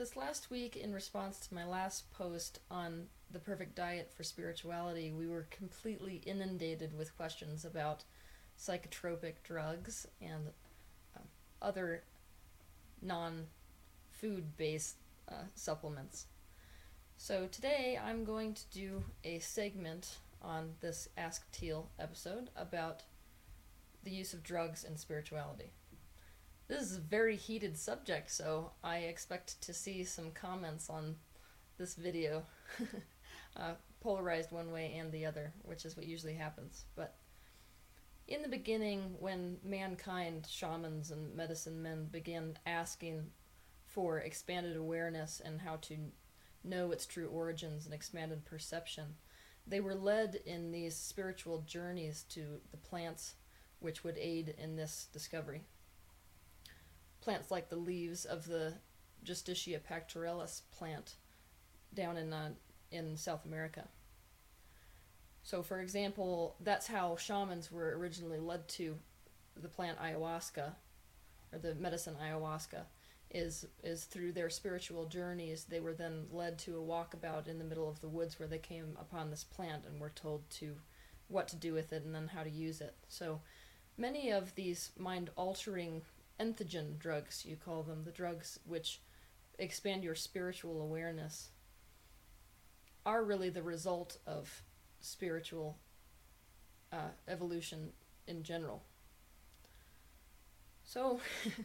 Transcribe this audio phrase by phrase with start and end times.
[0.00, 5.12] This last week, in response to my last post on the perfect diet for spirituality,
[5.12, 8.04] we were completely inundated with questions about
[8.58, 10.46] psychotropic drugs and
[11.14, 11.20] uh,
[11.60, 12.02] other
[13.02, 13.48] non
[14.10, 14.96] food based
[15.30, 16.24] uh, supplements.
[17.18, 23.02] So today I'm going to do a segment on this Ask Teal episode about
[24.02, 25.72] the use of drugs and spirituality.
[26.70, 31.16] This is a very heated subject, so I expect to see some comments on
[31.78, 32.44] this video,
[33.56, 36.84] uh, polarized one way and the other, which is what usually happens.
[36.94, 37.16] But
[38.28, 43.32] in the beginning, when mankind, shamans, and medicine men began asking
[43.84, 45.96] for expanded awareness and how to
[46.62, 49.16] know its true origins and expanded perception,
[49.66, 53.34] they were led in these spiritual journeys to the plants
[53.80, 55.62] which would aid in this discovery.
[57.20, 58.74] Plants like the leaves of the
[59.22, 61.14] Justicia pectoralis plant
[61.94, 62.50] down in uh,
[62.90, 63.88] in South America.
[65.42, 68.96] So, for example, that's how shamans were originally led to
[69.56, 70.72] the plant ayahuasca,
[71.52, 72.84] or the medicine ayahuasca,
[73.30, 75.64] is is through their spiritual journeys.
[75.64, 78.58] They were then led to a walkabout in the middle of the woods where they
[78.58, 80.76] came upon this plant and were told to
[81.28, 82.94] what to do with it and then how to use it.
[83.08, 83.40] So,
[83.96, 86.02] many of these mind altering
[86.40, 89.00] entheogen drugs, you call them, the drugs which
[89.58, 91.50] expand your spiritual awareness,
[93.04, 94.62] are really the result of
[95.00, 95.78] spiritual
[96.92, 97.90] uh, evolution
[98.26, 98.82] in general.
[100.84, 101.20] So,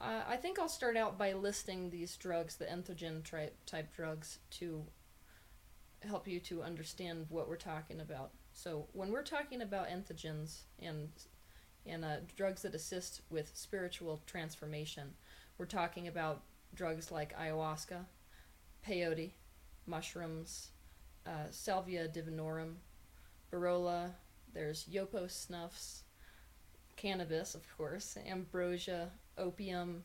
[0.00, 4.86] I think I'll start out by listing these drugs, the entheogen type, type drugs, to
[6.06, 8.30] help you to understand what we're talking about.
[8.52, 11.10] So, when we're talking about entheogens and
[11.86, 15.14] and uh, drugs that assist with spiritual transformation,
[15.58, 16.42] we're talking about
[16.74, 18.04] drugs like ayahuasca,
[18.86, 19.30] peyote,
[19.86, 20.68] mushrooms,
[21.26, 22.74] uh, Salvia divinorum,
[23.52, 24.10] Virola,
[24.52, 26.04] there's Yopo snuffs,
[26.96, 30.02] cannabis, of course, ambrosia, opium,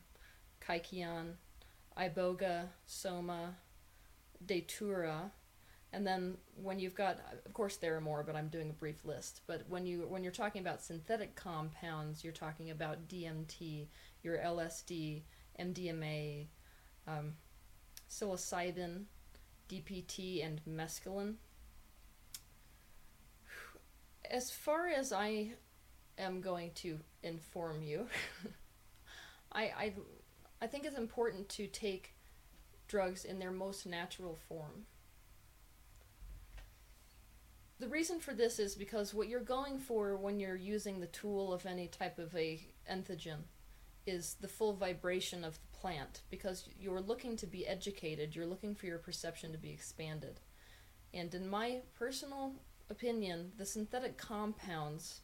[0.60, 1.32] kykeon,
[1.96, 3.54] iboga, soma,
[4.44, 5.30] datura,
[5.96, 9.06] and then when you've got, of course, there are more, but I'm doing a brief
[9.06, 9.40] list.
[9.46, 13.86] But when you when you're talking about synthetic compounds, you're talking about DMT,
[14.22, 15.22] your LSD,
[15.58, 16.48] MDMA,
[17.08, 17.32] um,
[18.10, 19.04] psilocybin,
[19.70, 21.36] DPT, and mescaline.
[24.30, 25.52] As far as I
[26.18, 28.06] am going to inform you,
[29.52, 29.92] I, I,
[30.60, 32.12] I think it's important to take
[32.86, 34.84] drugs in their most natural form.
[37.78, 41.52] The reason for this is because what you're going for when you're using the tool
[41.52, 43.42] of any type of a entheogen
[44.06, 48.74] is the full vibration of the plant because you're looking to be educated, you're looking
[48.74, 50.40] for your perception to be expanded.
[51.12, 52.52] And in my personal
[52.88, 55.20] opinion, the synthetic compounds,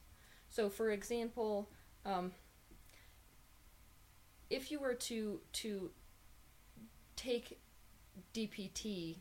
[0.50, 1.70] so for example,
[2.04, 2.32] um,
[4.50, 5.91] if you were to to
[7.16, 7.60] take
[8.34, 9.20] DPT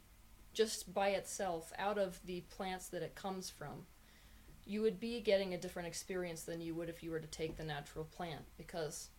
[0.53, 3.85] just by itself out of the plants that it comes from,
[4.65, 7.57] you would be getting a different experience than you would if you were to take
[7.57, 9.09] the natural plant because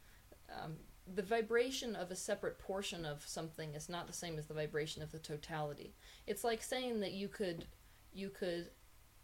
[0.50, 0.74] um,
[1.14, 5.02] the vibration of a separate portion of something is not the same as the vibration
[5.02, 5.94] of the totality.
[6.26, 7.66] It's like saying that you could
[8.14, 8.68] you could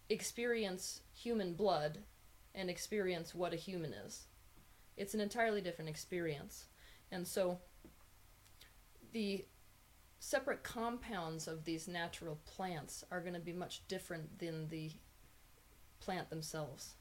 [0.08, 1.98] experience human blood
[2.54, 4.26] and experience what a human is.
[4.96, 6.66] It's an entirely different experience.
[7.12, 7.58] And so
[9.12, 9.44] the
[10.18, 14.90] separate compounds of these natural plants are going to be much different than the
[16.00, 16.94] plant themselves.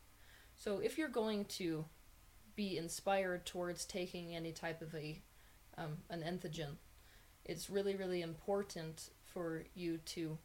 [0.58, 1.86] So if you're going to
[2.58, 5.22] be inspired towards taking any type of a
[5.78, 6.76] um, an entheogen.
[7.46, 10.38] It's really really important for you to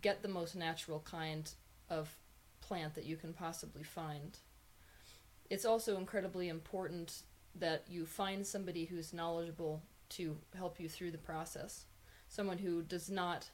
[0.00, 1.50] get the most natural kind
[1.88, 2.14] of
[2.60, 4.38] plant that you can possibly find.
[5.50, 7.22] It's also incredibly important
[7.54, 9.82] that you find somebody who's knowledgeable
[10.16, 11.84] to help you through the process.
[12.28, 13.50] Someone who does not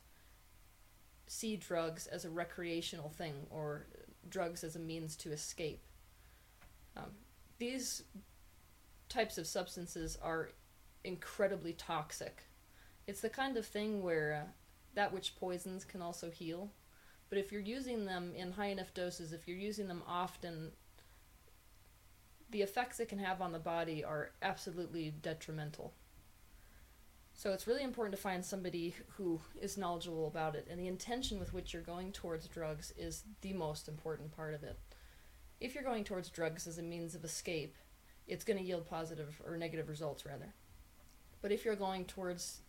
[1.27, 3.87] see drugs as a recreational thing or
[4.29, 5.83] drugs as a means to escape.
[6.97, 7.11] Um,
[7.59, 8.03] these
[9.09, 10.51] types of substances are
[11.05, 12.45] incredibly toxic.
[13.07, 14.51] It's the kind of thing where uh,
[14.95, 16.71] that which poisons can also heal.
[17.29, 20.73] But if you're using them in high enough doses, if you're using them often,
[22.51, 25.93] the effects it can have on the body are absolutely detrimental.
[27.39, 31.39] So it's really important to find somebody who is knowledgeable about it, and the intention
[31.39, 34.77] with which you're going towards drugs is the most important part of it
[35.61, 37.77] if you're going towards drugs as a means of escape,
[38.27, 40.55] it's going to yield positive or negative results rather.
[41.41, 42.61] But if you're going towards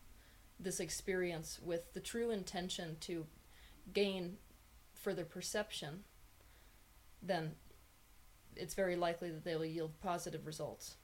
[0.59, 3.25] this experience with the true intention to
[3.93, 4.37] gain
[4.93, 6.03] further perception,
[7.21, 7.55] then
[8.55, 10.95] it's very likely that they will yield positive results.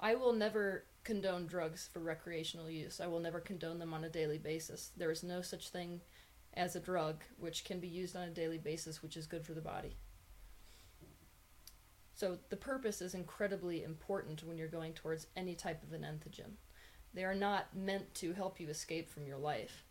[0.00, 3.00] I will never condone drugs for recreational use.
[3.00, 4.90] I will never condone them on a daily basis.
[4.96, 6.00] There is no such thing
[6.54, 9.54] as a drug which can be used on a daily basis which is good for
[9.54, 9.96] the body.
[12.14, 16.54] So the purpose is incredibly important when you're going towards any type of an entheogen.
[17.14, 19.84] They are not meant to help you escape from your life.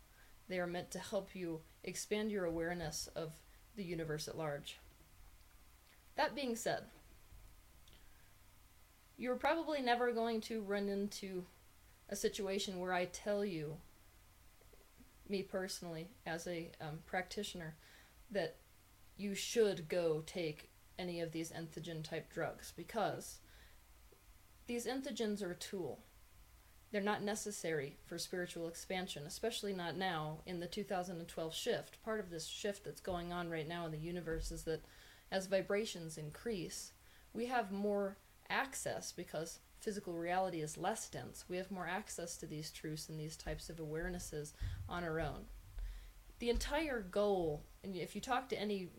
[0.48, 3.32] They are meant to help you expand your awareness of
[3.76, 4.78] the universe at large.
[6.16, 6.84] That being said,
[9.18, 11.44] you're probably never going to run into
[12.08, 13.76] a situation where I tell you,
[15.28, 17.74] me personally, as a um, practitioner,
[18.30, 18.56] that
[19.16, 23.38] you should go take any of these entheogen type drugs because
[24.68, 25.98] these entheogens are a tool.
[26.90, 32.02] They're not necessary for spiritual expansion, especially not now in the 2012 shift.
[32.02, 34.84] Part of this shift that's going on right now in the universe is that
[35.30, 36.92] as vibrations increase,
[37.34, 38.16] we have more
[38.50, 41.44] access because physical reality is less dense.
[41.48, 44.52] We have more access to these truths and these types of awarenesses
[44.88, 45.44] on our own.
[46.38, 48.90] The entire goal, and if you talk to any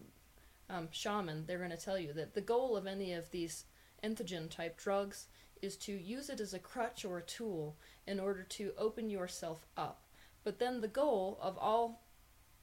[0.69, 3.65] um, shaman, they're going to tell you that the goal of any of these
[4.03, 5.27] entheogen type drugs
[5.61, 9.65] is to use it as a crutch or a tool in order to open yourself
[9.75, 10.03] up.
[10.43, 12.05] But then the goal of all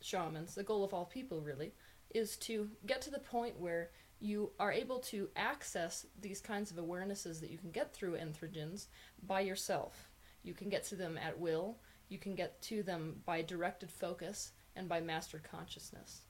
[0.01, 1.73] shamans, the goal of all people really,
[2.15, 6.79] is to get to the point where you are able to access these kinds of
[6.79, 8.87] awarenesses that you can get through entheogens
[9.27, 10.09] by yourself.
[10.43, 11.77] You can get to them at will,
[12.09, 16.23] you can get to them by directed focus, and by mastered consciousness.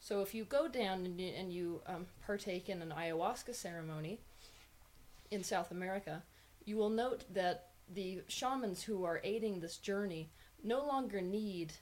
[0.00, 4.20] So if you go down and you, and you um, partake in an ayahuasca ceremony
[5.30, 6.24] in South America,
[6.64, 10.30] you will note that the shamans who are aiding this journey
[10.62, 11.72] no longer need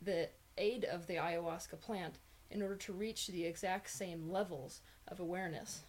[0.00, 0.28] the
[0.58, 2.14] aid of the ayahuasca plant
[2.50, 5.82] in order to reach the exact same levels of awareness.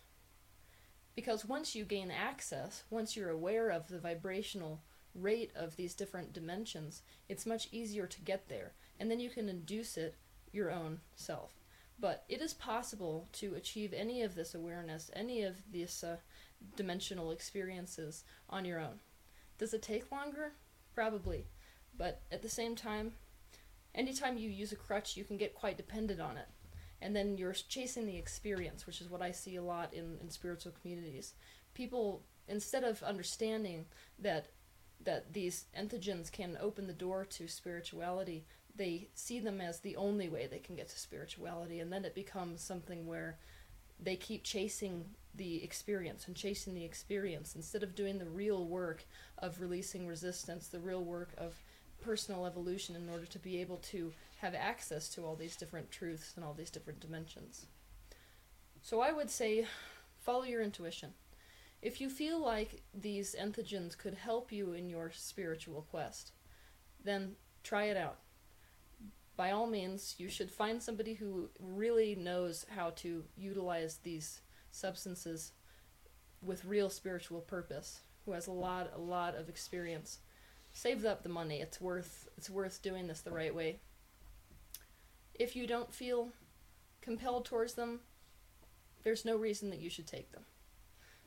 [1.16, 4.82] Because once you gain access, once you're aware of the vibrational
[5.16, 9.50] rate of these different dimensions, it's much easier to get there, and then you can
[9.50, 10.16] induce it
[10.52, 11.54] your own self.
[12.00, 16.18] But it is possible to achieve any of this awareness, any of these uh,
[16.76, 19.00] dimensional experiences on your own.
[19.58, 20.54] Does it take longer?
[20.94, 21.46] Probably.
[21.98, 23.14] But at the same time,
[23.98, 26.48] anytime you use a crutch, you can get quite dependent on it.
[27.02, 30.30] And then you're chasing the experience, which is what I see a lot in, in
[30.30, 31.34] spiritual communities.
[31.74, 33.86] People, instead of understanding
[34.20, 34.48] that
[35.04, 38.46] that these entheogens can open the door to spirituality,
[38.76, 42.16] they see them as the only way they can get to spirituality, and then it
[42.16, 43.38] becomes something where
[44.00, 45.06] they keep chasing
[45.36, 49.06] the experience and chasing the experience instead of doing the real work
[49.38, 51.62] of releasing resistance, the real work of
[52.08, 56.32] personal evolution in order to be able to have access to all these different truths
[56.38, 57.66] and all these different dimensions.
[58.82, 59.66] So I would say
[60.18, 61.10] follow your intuition.
[61.82, 66.32] If you feel like these entheogens could help you in your spiritual quest,
[67.04, 68.20] then try it out.
[69.36, 74.40] By all means, you should find somebody who really knows how to utilize these
[74.72, 75.52] substances
[76.42, 80.20] with real spiritual purpose, who has a lot a lot of experience
[80.78, 81.60] save up the money.
[81.60, 83.80] It's worth it's worth doing this the right way.
[85.34, 86.30] If you don't feel
[87.02, 88.02] compelled towards them,
[89.04, 90.44] there's no reason that you should take them.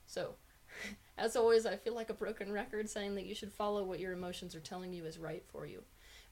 [0.06, 0.34] So,
[1.18, 4.12] as always, I feel like a broken record saying that you should follow what your
[4.12, 5.82] emotions are telling you is right for you.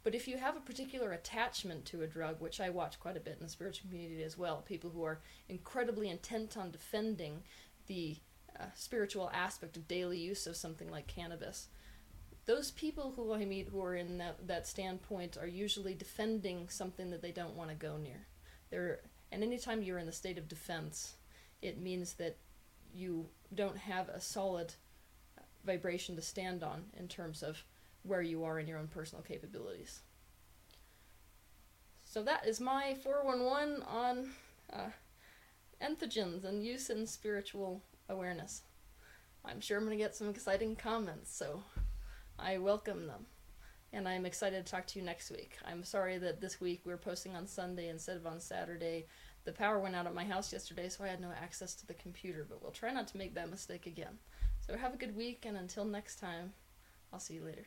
[0.04, 3.20] But if you have a particular attachment to a drug, which I watch quite a
[3.20, 7.42] bit in the spiritual community as well, people who are incredibly intent on defending
[7.88, 8.16] the
[8.58, 11.68] uh, spiritual aspect of daily use of something like cannabis,
[12.48, 17.10] those people who I meet who are in that, that standpoint are usually defending something
[17.10, 18.26] that they don't want to go near.
[18.70, 19.00] They're,
[19.30, 21.16] and anytime you're in the state of defense,
[21.60, 22.38] it means that
[22.94, 24.72] you don't have a solid
[25.66, 27.64] vibration to stand on in terms of
[28.02, 30.00] where you are in your own personal capabilities.
[32.02, 34.30] So that is my 411 on
[34.72, 34.88] uh,
[35.82, 38.62] entheogens and use in spiritual awareness.
[39.44, 41.62] I'm sure I'm going to get some exciting comments, so
[42.38, 43.26] I welcome them.
[43.92, 45.58] And I'm excited to talk to you next week.
[45.66, 49.06] I'm sorry that this week we are posting on Sunday instead of on Saturday.
[49.44, 51.94] The power went out at my house yesterday, so I had no access to the
[51.94, 54.18] computer, but we'll try not to make that mistake again.
[54.60, 56.52] So have a good week, and until next time,
[57.12, 57.66] I'll see you later.